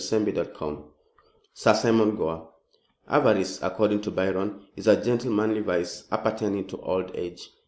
CHAPTER 0.03 0.51
II 0.59 0.77
SIR 1.53 1.73
SIMON 1.75 2.15
GORE 2.15 2.49
Avarice, 3.07 3.59
according 3.61 4.01
to 4.01 4.09
Byron, 4.09 4.65
is 4.75 4.87
a 4.87 4.99
gentlemanly 4.99 5.61
vice 5.61 6.05
appertaining 6.11 6.65
to 6.69 6.81
old 6.81 7.11
age. 7.13 7.51